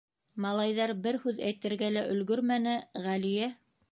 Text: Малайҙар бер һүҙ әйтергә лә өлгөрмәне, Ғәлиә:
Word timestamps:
Малайҙар 0.45 0.93
бер 1.03 1.19
һүҙ 1.25 1.41
әйтергә 1.49 1.91
лә 1.97 2.05
өлгөрмәне, 2.15 2.75
Ғәлиә: 3.07 3.55